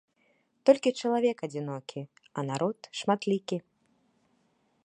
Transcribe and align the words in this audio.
Толькі 0.69 0.93
чалавек 1.01 1.37
адзінокі, 1.47 2.01
а 2.37 2.47
народ 2.51 2.77
шматлікі. 3.01 3.57